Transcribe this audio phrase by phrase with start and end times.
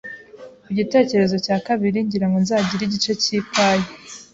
[0.63, 3.83] Ku gitekerezo cya kabiri, ngira ngo nzagira igice cyi pie.